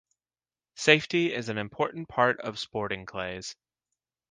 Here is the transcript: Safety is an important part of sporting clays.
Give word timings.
Safety 0.77 1.31
is 1.31 1.47
an 1.47 1.59
important 1.59 2.09
part 2.09 2.39
of 2.39 2.57
sporting 2.57 3.05
clays. 3.05 3.55